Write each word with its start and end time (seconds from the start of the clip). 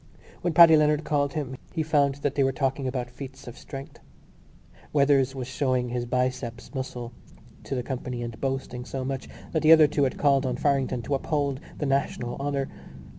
When 0.41 0.53
Paddy 0.53 0.75
Leonard 0.75 1.03
called 1.03 1.33
him 1.33 1.55
he 1.73 1.83
found 1.83 2.15
that 2.23 2.33
they 2.33 2.43
were 2.43 2.51
talking 2.51 2.87
about 2.87 3.11
feats 3.11 3.47
of 3.47 3.55
strength. 3.55 3.99
Weathers 4.91 5.35
was 5.35 5.45
showing 5.47 5.89
his 5.89 6.07
biceps 6.07 6.73
muscle 6.73 7.13
to 7.65 7.75
the 7.75 7.83
company 7.83 8.23
and 8.23 8.41
boasting 8.41 8.83
so 8.83 9.05
much 9.05 9.29
that 9.51 9.61
the 9.61 9.71
other 9.71 9.85
two 9.85 10.05
had 10.05 10.17
called 10.17 10.43
on 10.43 10.55
Farrington 10.57 11.03
to 11.03 11.13
uphold 11.13 11.59
the 11.77 11.85
national 11.85 12.35
honour. 12.37 12.67